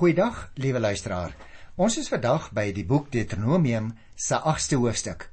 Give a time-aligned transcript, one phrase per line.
[0.00, 1.34] Goeiedag, liewe luisteraar.
[1.76, 5.26] Ons is vandag by die boek Deuteronomium se 8ste hoofstuk.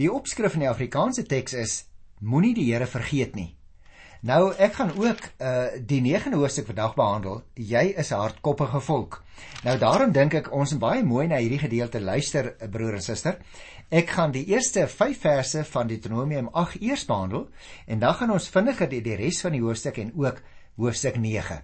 [0.00, 1.74] Die opskrif in die Afrikaanse teks is
[2.24, 3.50] Moenie die Here vergeet nie.
[4.24, 7.42] Nou ek gaan ook uh die 9de hoofstuk vandag behandel.
[7.54, 9.22] Jy is 'n hardkoppige volk.
[9.64, 13.36] Nou daarom dink ek ons moet baie mooi na hierdie gedeelte luister, broer en suster.
[13.90, 17.50] Ek gaan die eerste 5 verse van Deuteronomium 8 eers behandel
[17.86, 20.40] en dan gaan ons vinniger die, die res van die hoofstuk en ook
[20.76, 21.60] hoofstuk 9.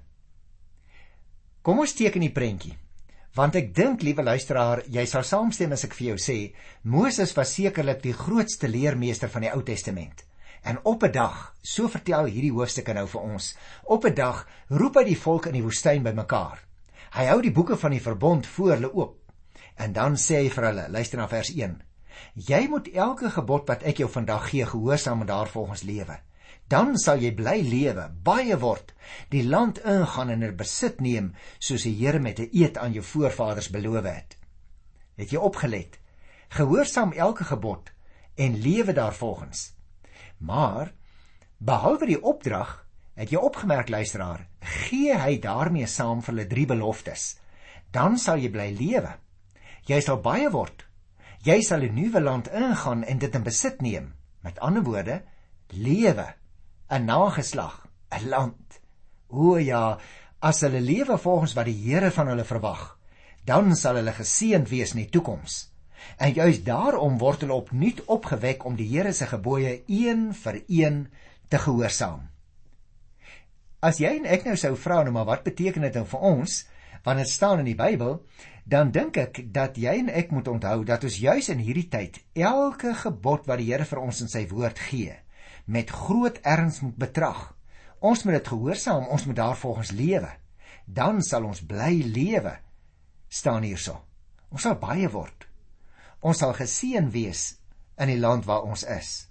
[1.66, 2.76] Kom ons teken die prentjie.
[3.34, 6.36] Want ek dink, liewe luisteraar, jy sal saamstem as ek vir jou sê,
[6.86, 10.22] Moses was sekerlik die grootste leermeester van die Ou Testament.
[10.62, 14.94] En op 'n dag, so vertel hierdie hoofstukke nou vir ons, op 'n dag roep
[14.94, 16.62] hy die volk in die woestyn bymekaar.
[17.18, 19.18] Hy hou die boeke van die verbond voor hulle oop.
[19.76, 21.82] En dan sê hy vir hulle, luister na vers 1.
[22.35, 26.21] Jy moet elke gebod wat ek jou vandag gee gehoorsaam en daarvolgens lewe
[26.68, 28.90] dan sal jy bly lewe, baie word,
[29.30, 33.05] die land ingaan en dit besit neem soos die Here met 'n eed aan jou
[33.05, 34.36] voorvaders beloof het.
[35.16, 35.98] Het jy opgelet?
[36.48, 37.92] Gehoorsaam elke gebod
[38.34, 39.74] en lewe daarvolgens.
[40.38, 40.92] Maar
[41.58, 47.38] behalwe die opdrag, het jy opgemerk luisteraar, gee hy daarmee saam vir hulle drie beloftes.
[47.91, 49.16] Dan sal jy bly lewe.
[49.86, 50.86] Jy sal baie word.
[51.42, 54.14] Jy sal 'n nuwe land ingaan en dit in besit neem.
[54.42, 55.22] Met ander woorde,
[55.70, 56.34] lewe
[56.88, 58.80] 'n nageslag, 'n land.
[59.28, 59.98] O ja,
[60.38, 62.98] as hulle lewe volgens wat die Here van hulle verwag,
[63.44, 65.72] dan sal hulle geseënd wees in die toekoms.
[66.18, 71.08] En juis daarom word hulle opnuut opgewek om die Here se gebooie een vir een
[71.48, 72.28] te gehoorsaam.
[73.80, 76.64] As jy en ek nou sou vra nou maar wat beteken dit nou vir ons
[77.06, 78.16] wanneer dit staan in die Bybel,
[78.66, 82.18] dan dink ek dat jy en ek moet onthou dat ons juis in hierdie tyd
[82.34, 85.14] elke gebod wat die Here vir ons in sy woord gee,
[85.67, 87.41] met groot erns moet betrag.
[87.98, 90.31] Ons moet dit gehoorsaam, ons moet daarvolgens lewe.
[90.86, 92.59] Dan sal ons bly lewe.
[93.28, 93.98] staan hierso.
[94.55, 95.48] Ons sal baie word.
[96.22, 97.56] Ons sal geseën wees
[97.98, 99.27] in die land waar ons is.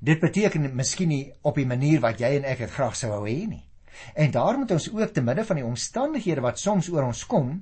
[0.00, 3.26] Dit beteken miskien nie op die manier wat jy en ek dit graag sou wou
[3.28, 3.62] hê nie.
[4.16, 7.60] En daar moet ons ook te midde van die omstandighede wat soms oor ons kom,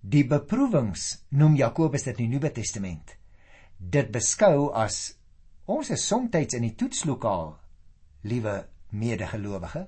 [0.00, 3.14] die beproewings noem Jakobus dit in die Nuwe Testament.
[3.78, 5.14] Dit beskou as
[5.72, 7.52] Ons is soms in die toetslokaal,
[8.28, 8.56] liewe
[8.90, 9.86] medegelowige.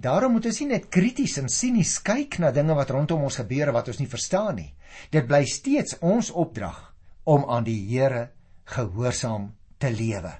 [0.00, 3.72] Daarom moet ons nie net krities en sinies kyk na dinge wat rondom ons gebeur
[3.76, 4.70] wat ons nie verstaan nie.
[5.12, 6.80] Dit bly steeds ons opdrag
[7.24, 8.30] om aan die Here
[8.64, 10.32] gehoorsaam te lewe.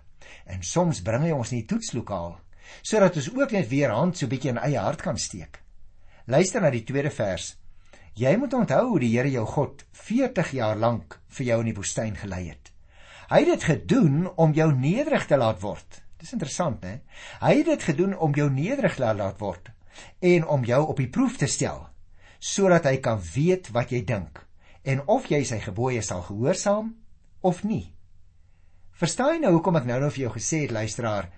[0.48, 2.40] En soms bring hy ons in die toetslokaal
[2.80, 5.60] sodat ons ook net weer hand so bietjie in eie hart kan steek.
[6.26, 7.52] Luister na die tweede vers.
[8.16, 11.76] Jy moet onthou hoe die Here jou God 40 jaar lank vir jou in die
[11.76, 12.73] woestyn gelei het.
[13.34, 15.96] Hy het dit gedoen om jou nederig te laat word.
[16.22, 17.00] Dis interessant, hè?
[17.42, 19.72] Hy het dit gedoen om jou nederig te laat word
[20.22, 21.82] en om jou op die proef te stel
[22.38, 24.38] sodat hy kan weet wat jy dink
[24.86, 26.94] en of jy sy gebooie sal gehoorsaam
[27.42, 27.90] of nie.
[28.94, 31.32] Verstaan jy nou hoekom ek nou nou vir jou gesê het, luisteraar,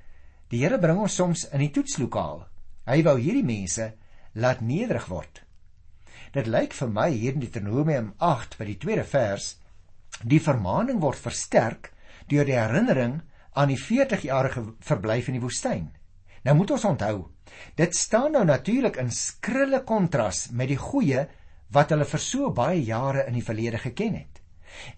[0.53, 2.43] die Here bring ons soms in die toetslokaal.
[2.91, 3.95] Hy wou hierdie mense
[4.37, 5.47] laat nederig word.
[6.37, 9.55] Dit lyk vir my hier in Deuteronomium 8 by die tweede vers
[10.22, 11.93] Die vermaaning word versterk
[12.28, 13.21] deur die herinnering
[13.53, 15.91] aan die 40-jarige verblyf in die woestyn.
[16.44, 17.28] Nou moet ons onthou,
[17.75, 21.27] dit staan nou natuurlik in skrille kontras met die goeie
[21.75, 24.43] wat hulle vir so baie jare in die verlede geken het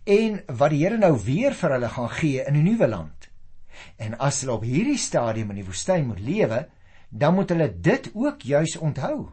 [0.05, 3.29] en wat die Here nou weer vir hulle gaan gee in 'n nuwe land.
[3.97, 6.69] En as hulle op hierdie stadium in die woestyn moet lewe,
[7.11, 9.31] dan moet hulle dit ook juis onthou.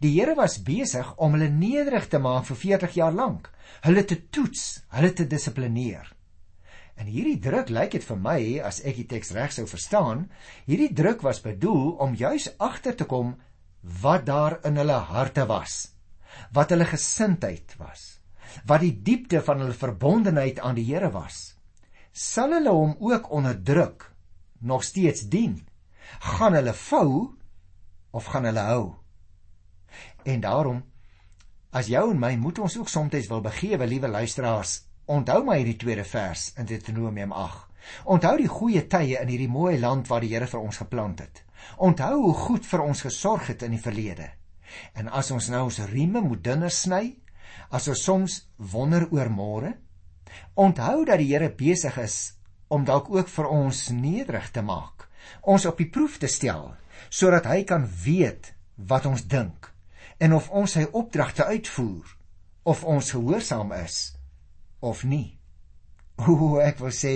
[0.00, 3.50] Die Here was besig om hulle nederig te maak vir 40 jaar lank
[3.86, 6.08] hulle te toets, hulle te dissiplineer.
[6.98, 10.26] En hierdie druk lyk dit vir my as ek die teks reg sou verstaan,
[10.66, 13.36] hierdie druk was bedoel om juis agter te kom
[14.02, 15.92] wat daar in hulle harte was,
[16.54, 18.18] wat hulle gesindheid was,
[18.66, 21.54] wat die diepte van hulle verbondenheid aan die Here was.
[22.10, 24.08] Sal hulle hom ook onderdruk
[24.58, 25.60] nog steeds dien?
[26.34, 27.36] Gaan hulle vou
[28.10, 28.84] of gaan hulle hou?
[30.28, 30.84] En daarom
[31.68, 34.86] As jou en my moet ons ook soms wil begewe, liewe luisteraars.
[35.04, 37.66] Onthou maar hierdie tweede vers in Deuteronomium 8.
[38.04, 41.42] Onthou die goeie tye in hierdie mooi land waar die Here vir ons geplant het.
[41.76, 44.30] Onthou hoe goed vir ons gesorg het in die verlede.
[44.94, 47.18] En as ons nou ons rieme moet dunner sny,
[47.70, 49.76] as ons soms wonder oor môre,
[50.56, 52.18] onthou dat die Here besig is
[52.68, 55.08] om dalk ook vir ons nederig te maak,
[55.42, 56.72] ons op die proef te stel,
[57.10, 59.72] sodat hy kan weet wat ons dink
[60.18, 62.16] en of ons sy opdragte uitvoer
[62.68, 63.98] of ons gehoorsaam is
[64.80, 65.38] of nie.
[66.18, 67.12] O, ek wil sê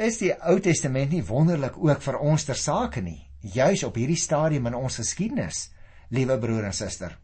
[0.00, 4.20] is die Ou Testament nie wonderlik ook vir ons ter sake nie, juis op hierdie
[4.20, 5.66] stadium in ons geskiedenis,
[6.12, 7.16] liewe broer en suster.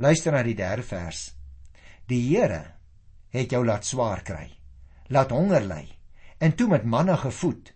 [0.00, 1.30] Luister na die derde vers.
[2.08, 2.62] Die Here
[3.34, 4.48] het jou laat swaar kry,
[5.12, 5.84] laat honger ly
[6.40, 7.74] en toe met manna gevoed,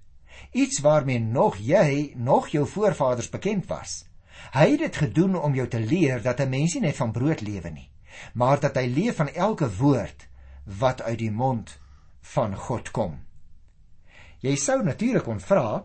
[0.57, 4.07] iets waarmee nog jy nog jou voorvaders bekend was.
[4.55, 7.41] Hy het dit gedoen om jou te leer dat 'n mens nie net van brood
[7.41, 7.91] lewe nie,
[8.35, 10.29] maar dat hy leef van elke woord
[10.65, 11.79] wat uit die mond
[12.21, 13.25] van God kom.
[14.41, 15.85] Jy sou natuurlik kon vra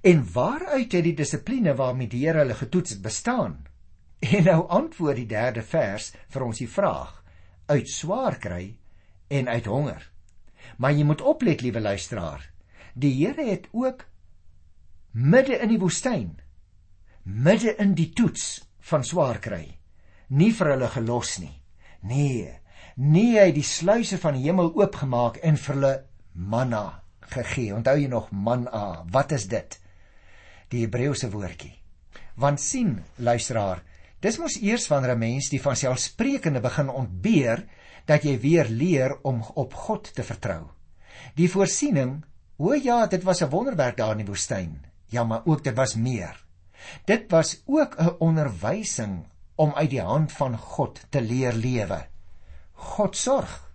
[0.00, 3.66] en waaruit het die dissipline waarmee die Here hulle getoets het bestaan?
[4.22, 7.22] En nou antwoord die derde vers vir ons die vraag:
[7.66, 8.76] uit swaar kry
[9.28, 10.10] en uit honger.
[10.78, 12.50] Maar jy moet oplet, liewe luisteraar.
[12.94, 14.04] Die Here het ook
[15.10, 16.38] midde in die woestyn,
[17.24, 19.78] midde in die toets van swaar kry,
[20.28, 21.54] nie vir hulle gelos nie.
[22.02, 22.48] Nee,
[22.96, 25.92] nie hy die sluise van die hemel oopgemaak en vir hulle
[26.34, 27.02] manna
[27.32, 27.72] gegee.
[27.74, 29.04] Onthou jy nog manna?
[29.12, 29.78] Wat is dit?
[30.72, 31.74] Die Hebreëse woordjie.
[32.40, 33.82] Want sien, luisteraar,
[34.24, 37.66] dis mos eers wanneer 'n mens die van selfsprekende begin ontbeer
[38.06, 40.70] dat jy weer leer om op God te vertrou.
[41.36, 42.24] Die voorsiening,
[42.58, 44.84] o ja, dit was 'n wonderwerk daar in die woestyn.
[45.08, 46.44] Ja, maar ook dit was meer.
[47.04, 52.06] Dit was ook 'n onderwysing om uit die hand van God te leer lewe.
[52.72, 53.72] God sorg.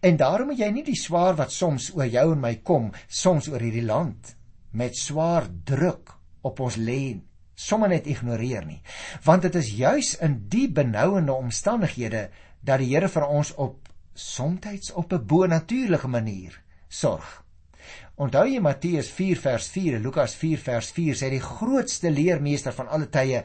[0.00, 3.48] En daarom moet jy nie die swaar wat soms oor jou en my kom, soms
[3.48, 4.36] oor hierdie land
[4.70, 7.18] met swaar druk op ons lê,
[7.54, 8.82] sommer net ignoreer nie.
[9.24, 12.28] Want dit is juis in die benouende omstandighede
[12.60, 17.44] dat die Here vir ons op soms op 'n bo-natuurlike manier sorg.
[18.18, 22.74] Onthou jy Matteus 4 vers 4 en Lukas 4 vers 4 sê die grootste leermeester
[22.74, 23.44] van alle tye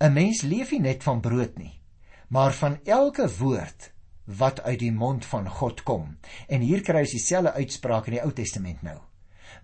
[0.00, 1.80] 'n mens leef nie net van brood nie,
[2.28, 3.92] maar van elke woord
[4.24, 6.16] wat uit die mond van God kom.
[6.48, 8.98] En hier kry ons dieselfde uitspraak in die Ou Testament nou.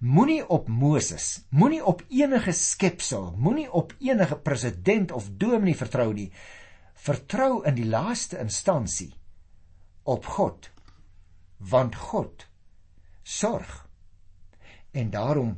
[0.01, 6.33] Moenie op Moses, moenie op enige skepsel, moenie op enige president of dominee vertrou nie,
[6.95, 9.15] vertrou in die laaste instansie
[10.03, 10.71] op God
[11.59, 12.47] want God
[13.23, 13.84] sorg
[14.95, 15.55] en daarom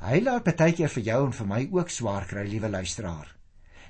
[0.00, 3.28] hy laat baie keer vir jou en vir my ook swaar kry liewe luisteraar.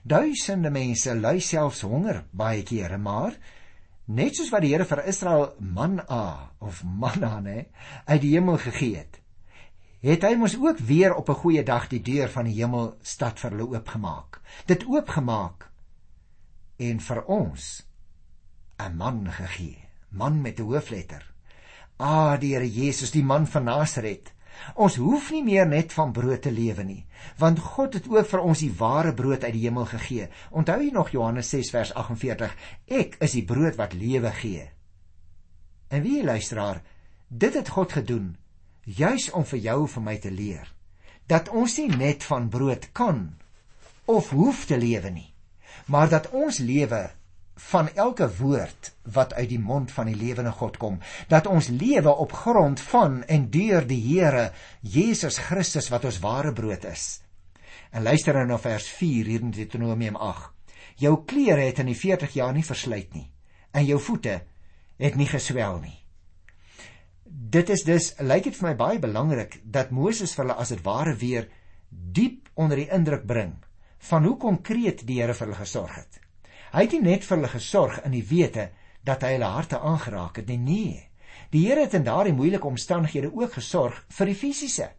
[0.03, 3.37] Duisende mense ly selfs honger baie kere maar
[4.07, 7.59] net soos wat die Here vir Israel manna of manna nê
[8.07, 9.21] uit die hemel gegee het
[10.01, 13.39] het hy mos ook weer op 'n goeie dag die deur van die hemel stad
[13.39, 14.41] vir hulle oopgemaak.
[14.67, 15.71] Dit oopgemaak
[16.77, 17.87] en vir ons
[18.79, 21.30] 'n man gegee, man met 'n hoofletter.
[22.01, 24.33] Ah, die Here Jesus, die man van Nasaret.
[24.81, 27.05] Ons hoef nie meer net van brood te lewe nie,
[27.41, 30.29] want God het ook vir ons die ware brood uit die hemel gegee.
[30.51, 32.57] Onthou jy nog Johannes 6 vers 48?
[32.89, 34.67] Ek is die brood wat lewe gee.
[35.89, 36.83] En wie luisteraar,
[37.29, 38.35] dit het God gedoen
[38.85, 40.71] juis om vir jou en vir my te leer
[41.31, 43.21] dat ons nie net van brood kan
[44.11, 45.29] of hoef te lewe nie
[45.87, 47.03] maar dat ons lewe
[47.55, 50.99] van elke woord wat uit die mond van die lewende God kom,
[51.29, 56.53] dat ons lewe op grond van en deur die Here Jesus Christus wat ons ware
[56.53, 57.21] brood is.
[57.91, 60.51] En luister nou na vers 4 hier in Deuteronomium 8.
[61.01, 63.29] Jou klere het in die 40 jaar nie versluit nie
[63.71, 64.41] en jou voete
[64.99, 65.97] het nie geswel nie.
[67.25, 70.83] Dit is dus lyk dit vir my baie belangrik dat Moses vir hulle as dit
[70.85, 71.47] ware weer
[71.91, 73.55] diep onder die indruk bring
[74.11, 76.21] van hoe konkreet die Here vir hulle gesorg het.
[76.71, 78.71] Hy het nie net vir hulle gesorg in die wete
[79.07, 80.59] dat hy hulle harte aangeraak het nie.
[80.59, 81.07] Nee.
[81.51, 84.91] Die Here het in daardie moeilike omstandighede ook gesorg vir die fisiese.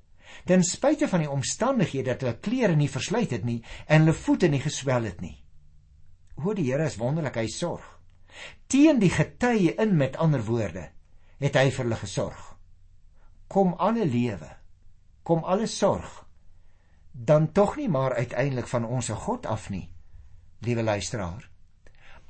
[0.47, 4.49] Ten spyte van die omstandighede dat hulle klere nie versluit het nie en hulle voete
[4.51, 5.37] nie geswel het nie.
[6.39, 7.85] O, die Here is wonderlik, hy sorg.
[8.71, 10.87] Teen die getye in met ander woorde,
[11.43, 12.43] het hy vir hulle gesorg.
[13.51, 14.49] Kom alle lewe,
[15.27, 16.21] kom alle sorg
[17.11, 19.89] dan tog nie maar uiteindelik van ons se God af nie,
[20.59, 21.50] liewe luisteraar.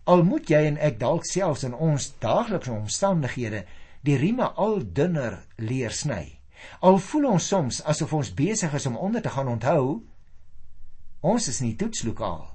[0.09, 3.65] Al moet jy en ek dalk selfs in ons daaglikse omstandighede
[4.05, 6.39] die rieme al dunner leer sny.
[6.81, 10.01] Al voel ons soms asof ons besig is om onder te gaan onthou,
[11.21, 12.47] ons is nie toetslokaal.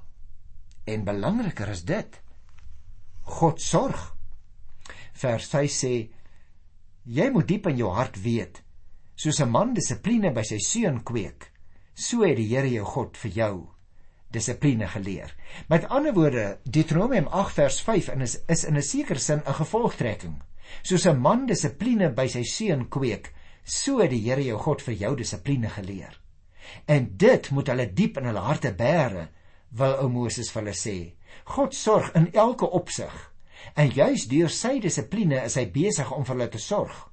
[0.87, 2.21] En belangriker is dit,
[3.39, 4.13] God sorg.
[5.17, 5.93] Vers 5 sê
[7.07, 8.61] jy moet diep in jou hart weet,
[9.15, 11.51] soos 'n man dissipline by sy seun kweek,
[11.97, 13.53] So het die Here jou God vir jou
[14.31, 15.35] dissipline geleer.
[15.67, 19.53] Met ander woorde, Deuteronomium 8 vers 5 en is, is in 'n sekere sin 'n
[19.53, 20.41] gevolgtrekking.
[20.81, 24.93] Soos 'n man dissipline by sy seun kweek, so het die Here jou God vir
[24.93, 26.19] jou dissipline geleer.
[26.85, 29.27] En dit moet hulle diep in hulle harte bære,
[29.69, 31.13] wil ou Moses vir hulle sê.
[31.43, 33.33] God sorg in elke opsig.
[33.75, 37.11] En juis deur sy dissipline is hy besig om vir hulle te sorg.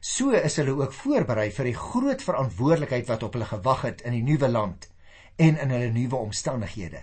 [0.00, 4.12] So is hulle ook voorberei vir die groot verantwoordelikheid wat op hulle gewag het in
[4.12, 4.88] die nuwe land
[5.36, 7.02] en in hulle nuwe omstandighede.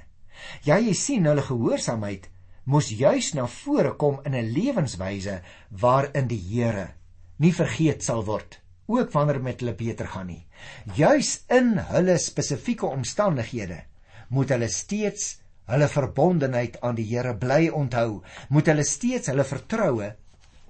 [0.63, 2.29] Ja, jy sien hulle gehoorsaamheid
[2.63, 6.93] moes juis na vore kom in 'n lewenswyse waarin die Here
[7.37, 8.59] nie vergeet sal word
[8.91, 10.45] ook wanneer met hulle beter gaan nie.
[10.95, 13.83] Juis in hulle spesifieke omstandighede
[14.29, 15.37] moet hulle steeds
[15.71, 20.11] hulle verbondenheid aan die Here bly onthou, moet hulle steeds hulle vertroue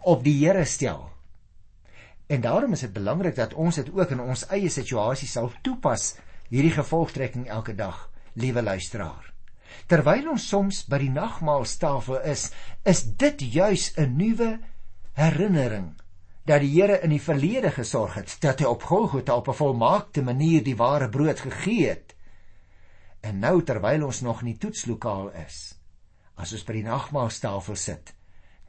[0.01, 1.07] op die Here stel.
[2.31, 6.15] En daarom is dit belangrik dat ons dit ook in ons eie situasie sal toepas,
[6.51, 9.31] hierdie gevolgtrekking elke dag, liewe luisteraar.
[9.87, 12.49] Terwyl ons soms by die nagmaaltafel is,
[12.83, 14.59] is dit juis 'n nuwe
[15.15, 15.95] herinnering
[16.45, 20.21] dat die Here in die verlede gesorg het dat hy op Golgotha op 'n volmaakte
[20.21, 22.15] manier die ware brood gegee het.
[23.21, 25.75] En nou terwyl ons nog in die toetslokaal is,
[26.35, 28.13] as ons by die nagmaaltafel sit,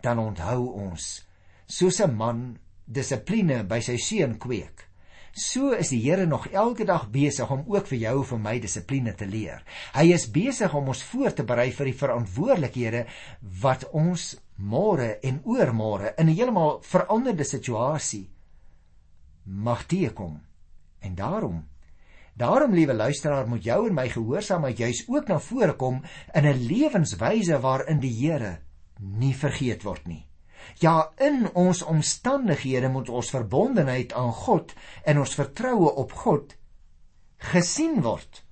[0.02, 1.26] dan onthou ons
[1.66, 4.91] soos 'n man dissipline by sy seun kweek.
[5.32, 8.58] So is die Here nog elke dag besig om ook vir jou en vir my
[8.60, 9.62] dissipline te leer.
[9.94, 13.06] Hy is besig om ons voor te berei vir die verantwoordelikhede
[13.62, 18.28] wat ons môre en oormôre in 'n heeltemal veranderde situasie
[19.44, 20.40] mag teekom.
[21.00, 21.64] En daarom
[22.34, 26.02] Daarom liewe luisteraar moet jou en my gehoorsaamheid juis ook na vore kom
[26.34, 28.58] in 'n lewenswyse waarin die Here
[28.98, 30.26] nie vergeet word nie.
[30.80, 36.56] Ja, in ons omstandighede moet ons verbondenheid aan God en ons vertroue op God
[37.52, 38.44] gesien word.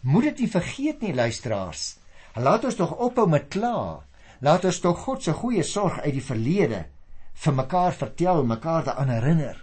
[0.00, 1.96] Moet dit nie vergeet nie luisteraars.
[2.34, 4.04] Laat ons tog ophou met kla
[4.44, 6.82] Laat ons tog God se goeie sorg uit die verlede
[7.44, 9.56] vir mekaar vertel, mekaar daaraan herinner.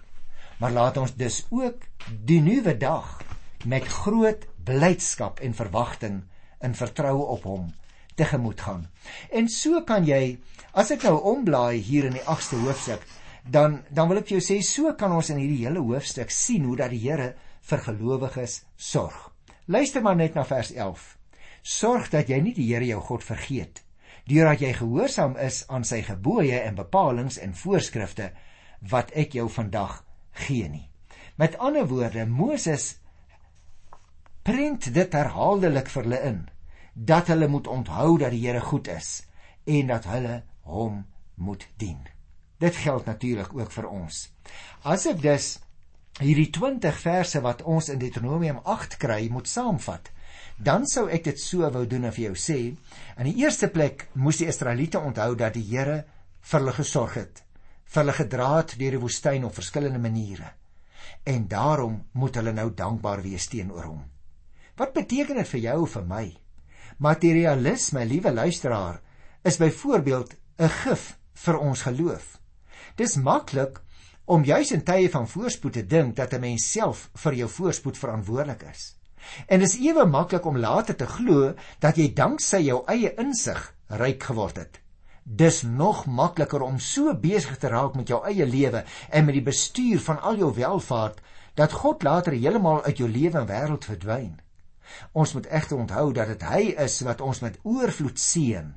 [0.57, 1.85] Maar laat ons dus ook
[2.25, 3.19] die nuwe dag
[3.65, 6.23] met groot blydskap en verwagting
[6.65, 7.69] in vertroue op hom
[8.15, 8.87] tegemoet gaan.
[9.29, 10.37] En so kan jy
[10.73, 13.03] as ek nou omblaai hier in die 8ste hoofstuk,
[13.43, 16.67] dan dan wil ek vir jou sê so kan ons in hierdie hele hoofstuk sien
[16.69, 17.33] hoe dat die Here
[17.69, 19.31] vir gelowiges sorg.
[19.65, 21.17] Luister maar net na vers 11.
[21.61, 23.83] Sorg dat jy nie die Here jou God vergeet
[24.29, 28.29] deurdat jy gehoorsaam is aan sy gebooie en bepalinge en voorskrifte
[28.91, 30.03] wat ek jou vandag
[30.45, 30.87] gee nie.
[31.41, 32.95] Met ander woorde, Moses
[34.45, 36.39] prent dit herhaaldelik vir hulle in
[36.93, 39.23] dat hulle moet onthou dat die Here goed is
[39.63, 41.05] en dat hulle hom
[41.35, 42.07] moet dien.
[42.57, 44.29] Dit geld natuurlik ook vir ons.
[44.83, 45.59] As ek dus
[46.19, 50.11] hierdie 20 verse wat ons in Deuteronomium 8 kry, moet saamvat,
[50.57, 52.59] dan sou ek dit so wou doen en vir jou sê,
[53.17, 56.03] in die eerste plek moes die Israeliete onthou dat die Here
[56.41, 57.41] vir hulle gesorg het,
[57.85, 60.53] vir hulle gedra het deur die woestyn op verskillende maniere.
[61.25, 64.05] En daarom moet hulle nou dankbaar wees teenoor hom.
[64.77, 66.25] Wat beteken dit vir jou of vir my?
[67.01, 68.99] Materialisme, liewe luisteraar,
[69.41, 72.37] is byvoorbeeld 'n gif vir ons geloof.
[72.95, 73.81] Dis maklik
[74.25, 77.97] om juis in tye van voorspoed te dink dat 'n mens self vir jou voorspoed
[77.97, 78.97] verantwoordelik is.
[79.47, 84.23] En dis ewe maklik om later te glo dat jy danksy jou eie insig ryk
[84.23, 84.79] geword het.
[85.23, 89.49] Dis nog makliker om so besig te raak met jou eie lewe en met die
[89.49, 91.21] bestuur van al jou welfaart
[91.53, 94.39] dat God later heeltemal uit jou lewe en wêreld verdwyn.
[95.11, 98.73] Ons moet egter onthou dat dit hy is wat ons met oorvloed seën.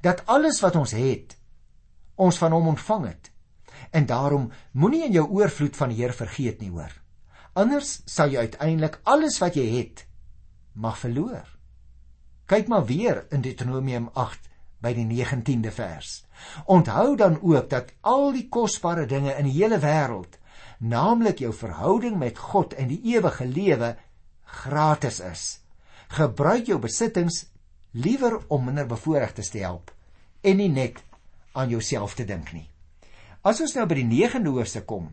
[0.00, 1.36] Dat alles wat ons het,
[2.14, 3.30] ons van hom ontvang het.
[3.90, 6.92] En daarom moenie in jou oorvloed van die Here vergeet nie, hoor.
[7.52, 10.06] Anders sal jy uiteindelik alles wat jy het
[10.72, 11.44] mag verloor.
[12.48, 14.48] Kyk maar weer in Deuteronomium 8
[14.82, 16.22] by die 19de vers.
[16.66, 20.38] Onthou dan ook dat al die kosbare dinge in die hele wêreld,
[20.78, 23.94] naamlik jou verhouding met God en die ewige lewe,
[24.52, 25.44] gratis is.
[26.12, 27.46] Gebruik jou besittings
[27.92, 29.92] liewer om minder bevoorregtes te help
[30.42, 31.00] en nie net
[31.56, 32.66] aan jouself te dink nie.
[33.42, 35.10] As ons nou by die 9de hoofstuk kom,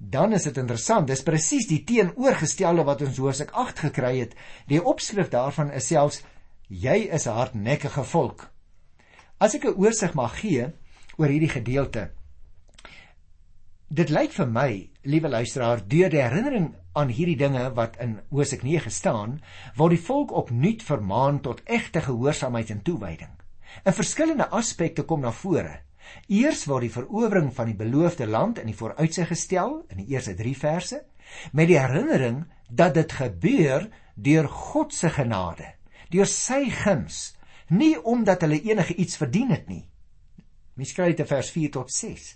[0.00, 1.08] dan is dit interessant.
[1.08, 4.36] Dis presies die teenoorgestelde wat ons Hosea 8 gekry het.
[4.66, 6.22] Die opskrif daarvan is selfs
[6.68, 8.48] jy is 'n hardnekkige volk.
[9.38, 10.72] As ek 'n oorsig mag gee
[11.16, 12.10] oor hierdie gedeelte.
[13.88, 18.62] Dit lyk vir my, liewe luisteraar, deur die herinnering aan hierdie dinge wat in Hosea
[18.62, 19.38] 9 staan,
[19.76, 23.36] word die volk opnuut vermaan tot egte gehoorsaamheid en toewyding.
[23.84, 25.78] In verskillende aspekte kom na vore
[26.30, 30.34] Eers word die verowering van die beloofde land in die vooruitsig gestel in die eerste
[30.38, 31.00] 3 verse
[31.56, 35.66] met die herinnering dat dit gebeur deur God se genade,
[36.10, 37.20] deur sy guns,
[37.70, 39.84] nie omdat hulle enige iets verdien het nie.
[40.74, 42.26] Mens kry dit in vers 4 tot 6.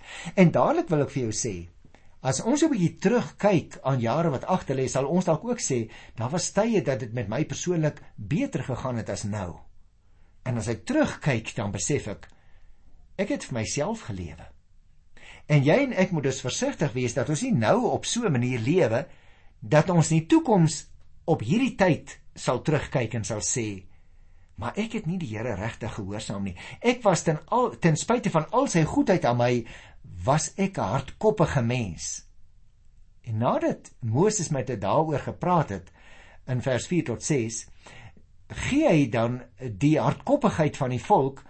[0.40, 1.54] En dadelik wil ek vir jou sê,
[2.24, 5.90] as ons 'n bietjie terugkyk aan jare wat agter lê, sal ons dalk ook sê,
[6.16, 9.60] daar was tye dat dit met my persoonlik beter gegaan het as nou.
[10.44, 12.28] En as ek terugkyk, dan besef ek
[13.14, 14.48] Ek het vir myself gelewe.
[15.46, 18.32] En jy en ek moet dus versigtig wees dat ons nie nou op so 'n
[18.32, 19.06] manier lewe
[19.60, 20.86] dat ons nie toekoms
[21.24, 23.84] op hierdie tyd sal terugkyk en sal sê
[24.56, 26.56] maar ek het nie die Here regtig gehoorsaam nie.
[26.80, 29.64] Ek was ten al ten spyte van al sy goedheid aan my,
[30.24, 32.26] was ek 'n hardkoppige mens.
[33.22, 35.92] En nadat Moses met dit daaroor gepraat het
[36.46, 37.66] in vers 4 tot 6,
[38.48, 41.42] gee hy dan die hardkoppigheid van die volk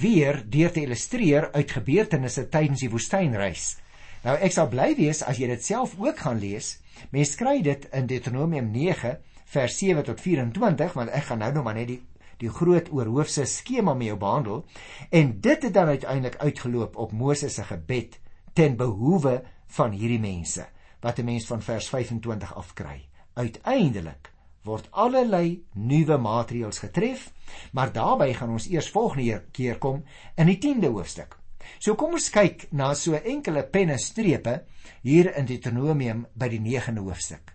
[0.00, 3.76] weer deur te illustreer uit gebeurtenisse tydens die woestynreis.
[4.22, 6.78] Nou ek sal bly wees as jy dit self ook gaan lees.
[7.10, 9.16] Mens kry dit in Deuteronomium 9
[9.52, 12.00] vers 7 tot 24, want ek gaan nou nog maar net die
[12.38, 14.64] die groot oorhoofse skema met jou behandel
[15.10, 18.20] en dit het dan uiteindelik uitgeloop op Moses se gebed
[18.52, 19.42] ten behoewe
[19.76, 20.66] van hierdie mense
[21.00, 23.08] wat 'n mens van vers 25 af kry.
[23.34, 24.30] Uiteindelik
[24.62, 27.32] word allerlei nuwe maatreëls getref,
[27.72, 30.04] maar daarbey gaan ons eers volgende keer kom
[30.36, 31.38] in die 10de hoofstuk.
[31.78, 34.62] So kom ons kyk na so enkele penne strepe
[35.02, 37.52] hier in Deuteronomium by die 9de hoofstuk.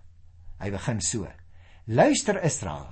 [0.60, 1.28] Hy begin so:
[1.86, 2.88] Luister Israel,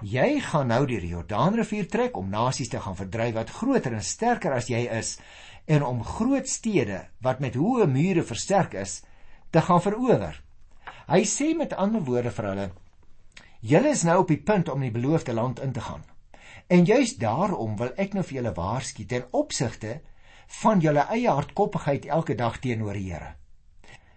[0.00, 4.54] Jy gaan nou die Jordaanrivier trek om nasies te gaan verdryf wat groter en sterker
[4.56, 5.18] as jy is
[5.68, 9.02] en om groot stede wat met hoë mure versterk is
[9.52, 10.38] te gaan verower.
[11.10, 12.66] Hy sê met ander woorde vir hulle:
[13.60, 16.04] Julle is nou op die punt om die beloofde land in te gaan.
[16.68, 19.98] En juis daarom wil ek nou vir julle waarsku ten opsigte
[20.62, 23.34] van julle eie hardkoppigheid elke dag teenoor die Here.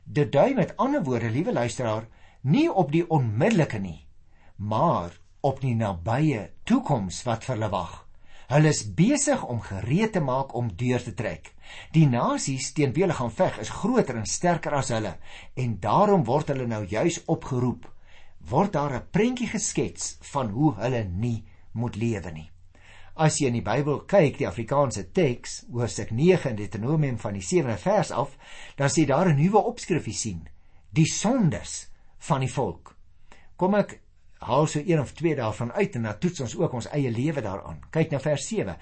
[0.06, 2.08] Dit dui met ander woorde, liewe luisteraar,
[2.42, 4.08] nie op die onmiddellike nie,
[4.56, 7.96] maar op die nabye toekoms wat vir hulle wag.
[8.48, 11.50] Hulle is besig om gereed te maak om deur te trek.
[11.92, 15.18] Die nasies teen wie hulle gaan veg is groter en sterker as hulle
[15.60, 17.90] en daarom word hulle nou juis opgeroep.
[18.50, 22.50] Word daar 'n prentjie geskets van hoe hulle nie moet lewe nie.
[23.16, 27.42] As jy in die Bybel kyk, die Afrikaanse teks, hoofstuk 9 in Deuteronomium van die
[27.42, 28.38] 7de vers af,
[28.76, 30.48] dan sien daar 'n nuwe opskrifie sien:
[30.90, 32.96] die sondes van die volk.
[33.56, 34.00] Kom ek
[34.48, 37.42] haal so een of twee daarvan uit en dan toets ons ook ons eie lewe
[37.42, 37.82] daaraan.
[37.90, 38.78] Kyk na vers 7.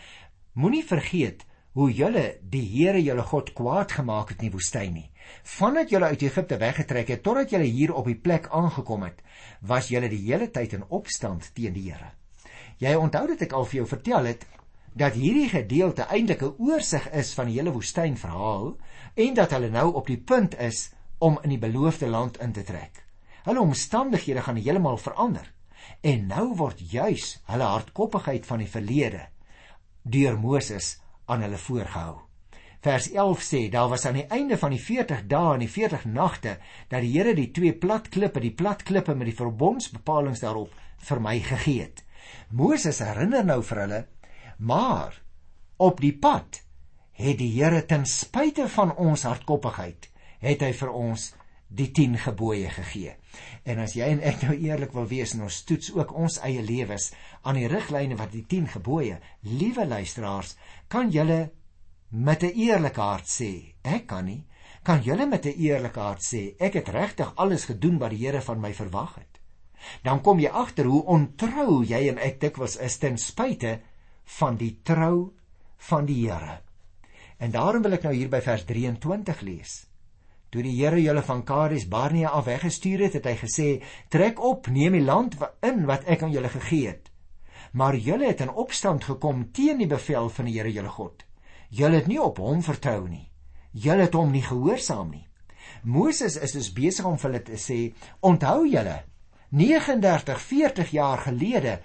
[0.53, 1.45] Moenie vergeet
[1.77, 5.07] hoe julle die Here julle God kwaad gemaak het in die woestyn nie.
[5.57, 9.21] Vandat julle uit Egipte weggetrek het totdat julle hier op die plek aangekom het,
[9.61, 12.11] was julle die hele tyd in opstand teen die Here.
[12.81, 14.47] Jy onthou dit ek al vir jou vertel het
[14.97, 18.75] dat hierdie gedeelte eintlik 'n oorsig is van die hele woestynverhaal
[19.15, 22.63] en dat hulle nou op die punt is om in die beloofde land in te
[22.63, 23.05] trek.
[23.43, 25.47] Hulle omstandighede gaan heeltemal verander.
[26.01, 29.27] En nou word juis hulle hardkoppigheid van die verlede
[30.01, 32.21] deur Moses aan hulle voorgehou.
[32.81, 36.05] Vers 11 sê daar was aan die einde van die 40 dae en die 40
[36.09, 36.55] nagte
[36.89, 41.21] dat die Here die twee plat klippe, die plat klippe met die verbondsbepalings daarop vir
[41.21, 42.01] my gegee het.
[42.49, 44.01] Moses herinner nou vir hulle,
[44.57, 45.21] maar
[45.77, 46.63] op die pad
[47.21, 50.09] het die Here ten spyte van ons hardkoppigheid,
[50.41, 51.29] het hy vir ons
[51.72, 53.16] die 10 gebooie gegee.
[53.64, 56.62] En as jy en ek nou eerlik wil wees en ons toets ook ons eie
[56.66, 57.12] lewens
[57.48, 60.55] aan die riglyne wat die 10 gebooie, liewe luisteraars,
[60.92, 61.51] kan julle
[62.12, 64.46] met 'n eerlike hart sê, ek kan nie,
[64.84, 68.42] kan julle met 'n eerlike hart sê, ek het regtig alles gedoen wat die Here
[68.42, 69.40] van my verwag het.
[70.03, 73.79] Dan kom jy agter hoe ontrou jy en ek dikwels is ten spyte
[74.40, 75.34] van die trou
[75.77, 76.62] van die Here.
[77.38, 79.90] En daarom wil ek nou hier by vers 23 lees.
[80.51, 83.68] Toe die Here julle van Kades Barnea af weggestuur het, het hy gesê:
[84.11, 87.07] "Trek op, neem die land in wat ek aan julle gegee het."
[87.72, 91.24] Maar julle het in opstand gekom teen die bevel van die Here julle God.
[91.70, 93.31] Julle het nie op hom vertrou nie.
[93.72, 95.27] Julle het hom nie gehoorsaam nie.
[95.83, 99.03] Moses is dus besig om vir hulle te sê: "Onthou julle,
[99.50, 101.79] 39 40 jaar gelede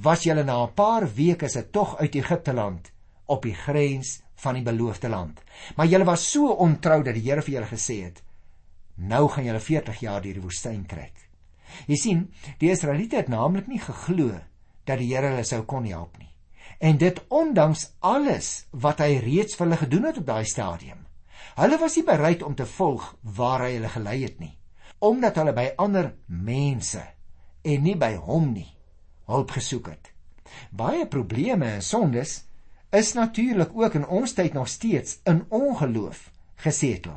[0.00, 2.92] was julle na 'n paar weke se tog uit Egipte land
[3.26, 5.40] op die grens van die beloofde land.
[5.76, 8.22] Maar julle was so ontrou dat die Here vir julle gesê het:
[8.94, 11.28] "Nou gaan julle 40 jaar deur die woestyn trek."
[11.86, 12.26] Jy sien,
[12.58, 14.40] die Israeliete het naamlik nie geglo
[14.84, 16.28] dat die Here hulle sou kon help nie.
[16.78, 21.06] En dit ondanks alles wat hy reeds vir hulle gedoen het op daai stadium.
[21.54, 24.54] Hulle was nie bereid om te volg waar hy hulle gelei het nie,
[24.98, 27.02] omdat hulle by ander mense
[27.62, 28.70] en nie by hom nie
[29.30, 30.10] hulp gesoek het.
[30.70, 32.42] Baie probleme en sondes
[32.92, 37.16] is natuurlik ook in ons tyd nog steeds in ongeloof gesetel.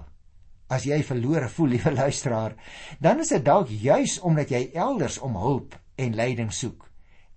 [0.72, 2.56] As jy verlore voel, liewe luisteraar,
[3.00, 6.88] dan is dit dalk juis omdat jy elders om hulp en leiding soek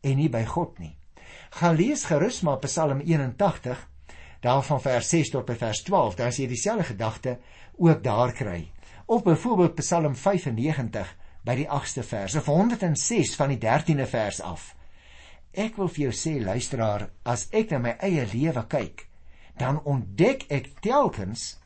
[0.07, 0.95] en nie by God nie.
[1.59, 3.83] Gaan lees gerus maar Psalm 81
[4.41, 7.39] daarvan vers 6 tot by vers 12, dan as jy dieselfde gedagte
[7.75, 8.69] ook daar kry.
[9.07, 11.11] Of byvoorbeeld Psalm 95
[11.43, 14.75] by die 8ste vers of 106 van die 13de vers af.
[15.59, 19.09] Ek wil vir jou sê luisteraar, as ek na my eie lewe kyk,
[19.59, 21.57] dan ontdek ek telkens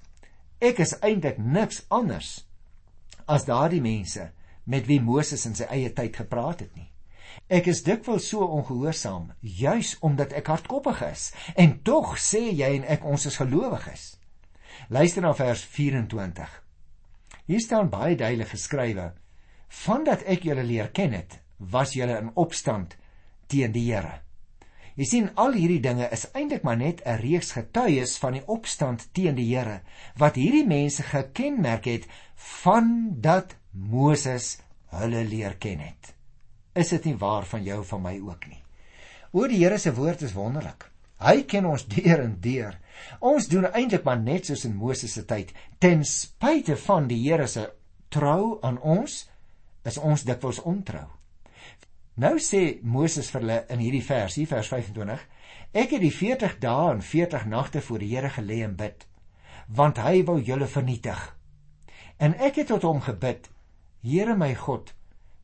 [0.64, 2.46] ek is eintlik niks anders
[3.28, 4.30] as daardie mense
[4.64, 6.88] met wie Moses in sy eie tyd gepraat het nie.
[7.52, 11.28] Ek is dikwels so ongehoorsaam, juis omdat ek hardkoppig is.
[11.56, 14.06] En tog sê jy en ek ons is gelowiges.
[14.88, 16.48] Luister na vers 24.
[17.48, 19.12] Hier staan baie duidelik geskrywe:
[19.84, 22.96] "Vandat ek julle leer ken het, was julle in opstand
[23.52, 24.22] teen die Here."
[24.92, 29.06] Jy sien al hierdie dinge is eintlik maar net 'n reeks getuies van die opstand
[29.16, 29.80] teen die Here
[30.20, 32.04] wat hierdie mense gekenmerk het
[32.36, 34.58] van dat Moses
[34.92, 36.14] hulle leer ken het.
[36.74, 38.62] Is dit nie waar van jou van my ook nie?
[39.32, 40.90] O die Here se woord is wonderlik.
[41.18, 42.76] Hy ken ons deur en deur.
[43.20, 45.52] Ons doen eintlik maar net soos in Moses se tyd.
[45.78, 47.70] Ten spyte van die Here se
[48.08, 49.28] trou aan ons,
[49.84, 51.08] is ons dikwels ontrou.
[52.14, 55.20] Nou sê Moses vir hulle in hierdie vers, hier vers 25,
[55.72, 59.06] ek het die 40 dae en 40 nagte voor die Here gelê en bid,
[59.68, 61.22] want hy wou julle vernietig.
[62.20, 63.48] En ek het tot hom gebid,
[64.04, 64.92] Here my God,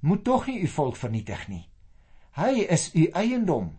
[0.00, 1.64] moet tog nie u volk vernietig nie.
[2.36, 3.72] Hy is u eiendom.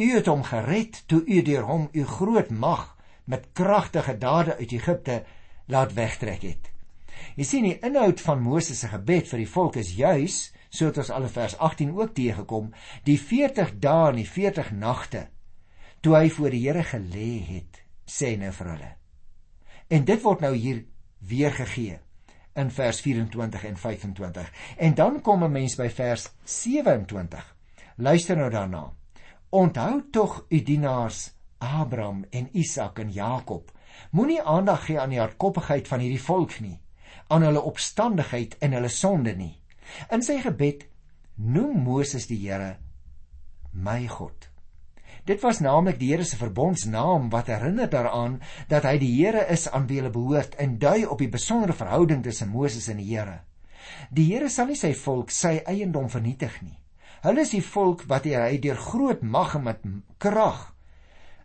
[0.00, 4.72] U het hom gered toe u deur hom u groot mag met kragtige dade uit
[4.72, 5.24] Egipte
[5.66, 6.70] laat wegtrek het.
[7.36, 10.38] Jy sien die inhoud van Moses se gebed vir die volk is juis
[10.70, 12.70] so het ons al in vers 18 ook teëgekom,
[13.04, 15.26] die 40 dae en die 40 nagte
[16.00, 18.92] toe hy voor die Here gelê het, sê nou vir hulle.
[19.90, 20.84] En dit word nou hier
[21.28, 21.98] weer gegee
[22.58, 24.52] in vers 24 en 25.
[24.78, 27.56] En dan kom 'n mens by vers 27.
[27.96, 28.92] Luister nou daarna.
[29.50, 33.72] Onthou tog u dienaars Abraham en Isak en Jakob.
[34.10, 36.80] Moenie aandag gee aan die hardkoppigheid van hierdie volk nie,
[37.28, 39.59] aan hulle opstandigheid en hulle sonde nie.
[40.10, 40.86] In sy gebed
[41.36, 42.76] noem Moses die Here
[43.72, 44.48] my God.
[45.24, 49.68] Dit was naamlik die Here se verbondsnaam wat herinner daaraan dat hy die Here is
[49.70, 53.40] aan wie hulle behoort en dui op die besondere verhouding tussen Moses en die Here.
[54.10, 56.76] Die Here sal nie sy volk sy eiendom vernietig nie.
[57.20, 59.82] Hulle is die volk wat hy deur groot mag en met
[60.18, 60.70] krag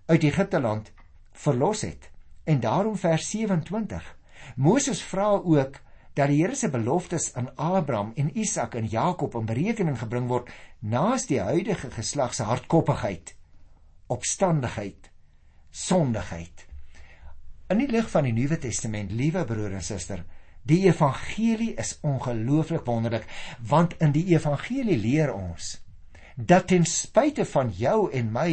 [0.08, 0.92] uit Egipte land
[1.36, 2.10] verlos het.
[2.46, 4.16] En daarom vers 27.
[4.56, 5.82] Moses vra ook
[6.16, 10.52] dat die Here se beloftes aan Abraham en Isak en Jakob in berekening gebring word
[10.80, 13.34] naas die huidige geslag se hardkoppigheid,
[14.08, 15.10] opstandigheid,
[15.72, 16.66] sondigheid.
[17.68, 20.24] In die lig van die Nuwe Testament, liewe broer en suster,
[20.64, 23.28] die evangelie is ongelooflik wonderlik,
[23.60, 25.76] want in die evangelie leer ons
[26.36, 28.50] dat ten spyte van jou en my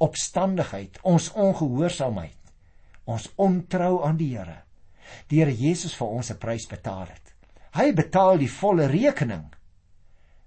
[0.00, 2.52] opstandigheid, ons ongehoorsaamheid,
[3.04, 4.65] ons ontrou aan die Here,
[5.28, 7.34] die Here Jesus vir ons 'n prys betaal het.
[7.72, 9.52] Hy betaal die volle rekening.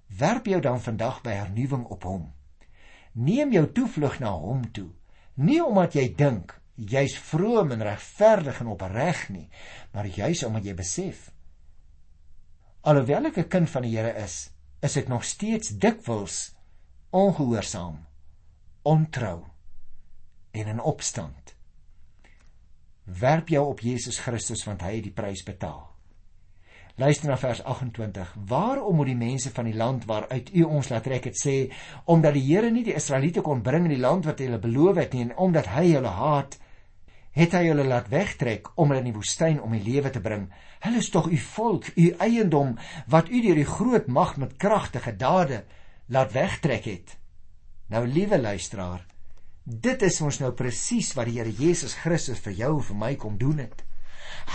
[0.07, 2.33] Werp jou dan vandag by hernuwing op hom.
[3.13, 4.89] Neem jou toevlug na hom toe,
[5.35, 9.49] nie omdat jy dink jy's vroom en regverdig en opreg nie,
[9.91, 11.31] maar juis omdat jy besef
[12.81, 14.49] alhoewel ek 'n kind van die Here is,
[14.81, 16.55] is ek nog steeds dikwels
[17.11, 18.05] ongehoorsaam,
[18.83, 19.45] ontrou
[20.51, 21.55] en in opstand
[23.19, 25.89] werp jou op Jesus Christus want hy het die prys betaal.
[26.99, 28.33] Luister na vers 28.
[28.47, 31.53] Waarom moet die mense van die land waaruit u ons laat trek het sê
[32.11, 34.99] omdat die Here nie die Israeliete kon bring in die land wat hy hulle beloof
[34.99, 36.57] het nie en omdat hy hulle haat,
[37.39, 40.49] het hy hulle laat wegtrek om hulle in die woestyn om die lewe te bring.
[40.83, 42.75] Hulle is tog u volk, u eiendom
[43.07, 45.63] wat u deur die groot mag met kragtige dade
[46.11, 47.15] laat wegtrek het.
[47.87, 49.05] Nou liewe luisteraar,
[49.69, 53.09] Dit is ons nou presies wat die Here Jesus Christus vir jou en vir my
[53.21, 53.83] kom doen het.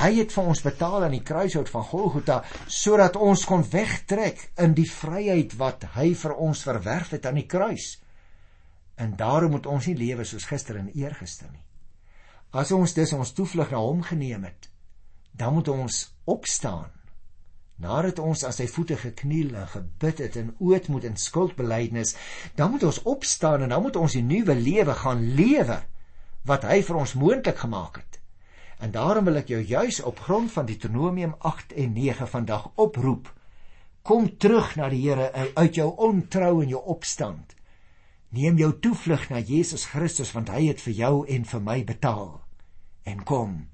[0.01, 4.75] Hy het vir ons betaal aan die kruishout van Golgotha sodat ons kon wegtrek in
[4.75, 8.01] die vryheid wat hy vir ons verwerf het aan die kruis.
[8.99, 11.63] En daarom moet ons nie lewe soos gister en eergister nie.
[12.51, 14.69] As ons dus ons toevlug na hom geneem het,
[15.31, 16.91] dan moet ons opstaan
[17.83, 22.15] Nadat ons aan sy voete gekniel en gebid het en ootmoed en skuldbelydenis,
[22.55, 25.83] dan moet ons opstaan en dan moet ons 'n nuwe lewe gaan lewe
[26.45, 28.21] wat hy vir ons moontlik gemaak het.
[28.79, 33.33] En daarom wil ek jou juis op grond van Deuteronomium 8 en 9 vandag oproep.
[34.03, 37.55] Kom terug na die Here uit jou ontrou en jou opstand.
[38.29, 42.41] Neem jou toevlug na Jesus Christus want hy het vir jou en vir my betaal.
[43.03, 43.69] En kom.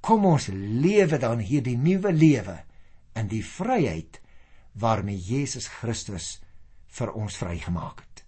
[0.00, 2.64] Kom ons lewe dan hierdie nuwe lewe
[3.14, 4.20] in die vryheid
[4.72, 6.40] waarmee Jesus Christus
[6.98, 8.24] vir ons vrygemaak het.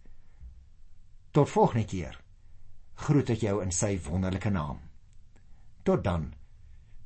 [1.31, 2.14] Tot volgende keer.
[2.96, 4.79] Groet ek jou in sy wonderlike naam.
[5.85, 6.31] Tot dan.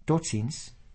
[0.07, 0.71] Totsiens.